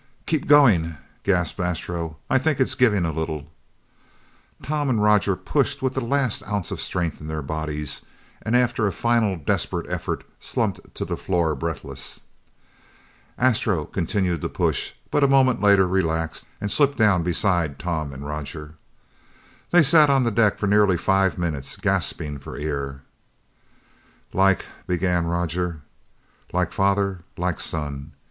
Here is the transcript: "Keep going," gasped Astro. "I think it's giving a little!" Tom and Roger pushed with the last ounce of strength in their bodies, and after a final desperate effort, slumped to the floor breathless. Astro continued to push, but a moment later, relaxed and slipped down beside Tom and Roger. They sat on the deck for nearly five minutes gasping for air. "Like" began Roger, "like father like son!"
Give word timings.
"Keep 0.25 0.47
going," 0.47 0.97
gasped 1.21 1.59
Astro. 1.59 2.17
"I 2.27 2.39
think 2.39 2.59
it's 2.59 2.73
giving 2.73 3.05
a 3.05 3.11
little!" 3.11 3.45
Tom 4.63 4.89
and 4.89 5.03
Roger 5.03 5.35
pushed 5.35 5.83
with 5.83 5.93
the 5.93 6.01
last 6.01 6.41
ounce 6.47 6.71
of 6.71 6.81
strength 6.81 7.21
in 7.21 7.27
their 7.27 7.43
bodies, 7.43 8.01
and 8.41 8.55
after 8.55 8.87
a 8.87 8.91
final 8.91 9.35
desperate 9.37 9.87
effort, 9.87 10.23
slumped 10.39 10.95
to 10.95 11.05
the 11.05 11.15
floor 11.15 11.53
breathless. 11.53 12.21
Astro 13.37 13.85
continued 13.85 14.41
to 14.41 14.49
push, 14.49 14.93
but 15.11 15.23
a 15.23 15.27
moment 15.27 15.61
later, 15.61 15.87
relaxed 15.87 16.47
and 16.59 16.71
slipped 16.71 16.97
down 16.97 17.21
beside 17.21 17.77
Tom 17.77 18.11
and 18.11 18.25
Roger. 18.25 18.73
They 19.69 19.83
sat 19.83 20.09
on 20.09 20.23
the 20.23 20.31
deck 20.31 20.57
for 20.57 20.65
nearly 20.65 20.97
five 20.97 21.37
minutes 21.37 21.75
gasping 21.75 22.39
for 22.39 22.57
air. 22.57 23.03
"Like" 24.33 24.65
began 24.87 25.27
Roger, 25.27 25.81
"like 26.51 26.71
father 26.71 27.19
like 27.37 27.59
son!" 27.59 28.13